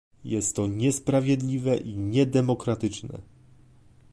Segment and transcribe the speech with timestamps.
[0.23, 3.21] Jest to niesprawiedliwe i niedemokratyczne